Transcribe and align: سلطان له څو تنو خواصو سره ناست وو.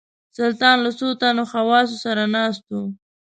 سلطان 0.37 0.77
له 0.85 0.91
څو 0.99 1.07
تنو 1.21 1.43
خواصو 1.51 1.95
سره 2.05 2.23
ناست 2.35 2.63
وو. 2.71 2.83